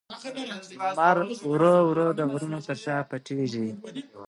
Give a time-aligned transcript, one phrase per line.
[0.95, 1.17] لمر
[1.51, 3.67] ورو ورو د غرونو تر شا پټېږي.